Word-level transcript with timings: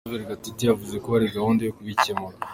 Claver 0.05 0.25
Gatete 0.29 0.63
yavuze 0.69 0.95
ko 1.03 1.07
hari 1.15 1.33
gahunda 1.35 1.61
yo 1.63 1.75
kubikemura. 1.77 2.35